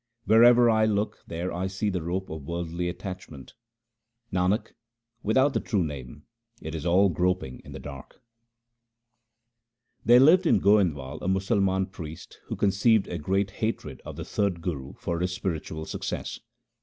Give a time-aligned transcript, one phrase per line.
[0.25, 3.53] Wherever I look, there I see the rope of worldly attach ment.
[4.33, 4.73] Nanak,
[5.21, 6.23] without the true Name
[6.59, 8.19] it is all groping in the dark.
[10.03, 14.61] There lived at Goindwal a Musalman priest who conceived a great hatred of the third
[14.63, 16.39] Guru for his spiritual success.